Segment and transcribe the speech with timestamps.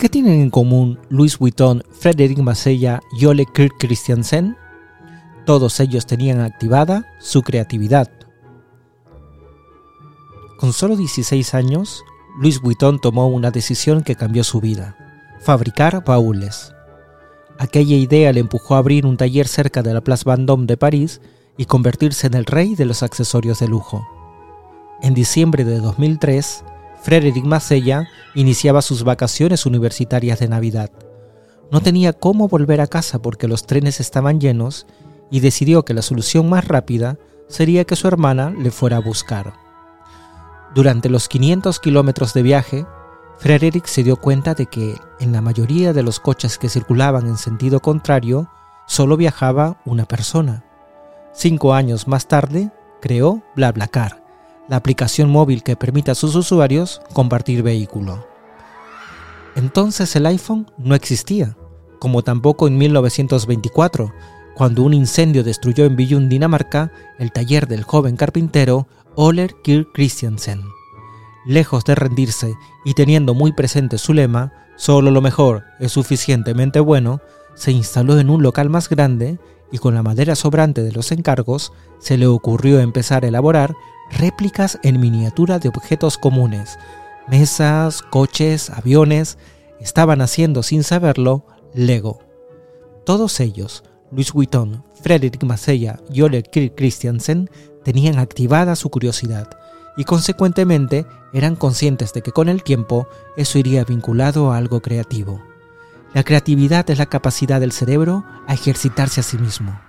[0.00, 4.56] ¿Qué tienen en común Louis Vuitton, Frederick Massella y Ole Kirk Christiansen?
[5.44, 8.10] Todos ellos tenían activada su creatividad.
[10.58, 12.02] Con solo 16 años,
[12.40, 14.96] Louis Vuitton tomó una decisión que cambió su vida,
[15.42, 16.72] fabricar baúles.
[17.58, 21.20] Aquella idea le empujó a abrir un taller cerca de la Place Vendôme de París
[21.58, 24.08] y convertirse en el rey de los accesorios de lujo.
[25.02, 26.64] En diciembre de 2003,
[27.02, 30.90] Frédéric Massella iniciaba sus vacaciones universitarias de Navidad.
[31.70, 34.86] No tenía cómo volver a casa porque los trenes estaban llenos
[35.30, 37.18] y decidió que la solución más rápida
[37.48, 39.54] sería que su hermana le fuera a buscar.
[40.74, 42.86] Durante los 500 kilómetros de viaje,
[43.38, 47.38] Frédéric se dio cuenta de que en la mayoría de los coches que circulaban en
[47.38, 48.50] sentido contrario
[48.86, 50.64] solo viajaba una persona.
[51.32, 54.22] Cinco años más tarde, creó BlaBlaCar,
[54.70, 58.24] la aplicación móvil que permite a sus usuarios compartir vehículo.
[59.56, 61.56] Entonces el iPhone no existía,
[61.98, 64.12] como tampoco en 1924,
[64.54, 70.62] cuando un incendio destruyó en Billund, Dinamarca, el taller del joven carpintero Oler Kirk Christiansen.
[71.44, 77.20] Lejos de rendirse y teniendo muy presente su lema, solo lo mejor es suficientemente bueno,
[77.56, 79.40] se instaló en un local más grande
[79.72, 83.74] y con la madera sobrante de los encargos se le ocurrió empezar a elaborar
[84.10, 86.78] réplicas en miniatura de objetos comunes.
[87.28, 89.38] Mesas, coches, aviones,
[89.80, 92.20] estaban haciendo sin saberlo Lego.
[93.04, 97.50] Todos ellos, Louis Vuitton, Frederick Massella y Ole Christiansen,
[97.84, 99.48] tenían activada su curiosidad
[99.96, 105.40] y consecuentemente eran conscientes de que con el tiempo eso iría vinculado a algo creativo.
[106.12, 109.80] La creatividad es la capacidad del cerebro a ejercitarse a sí mismo.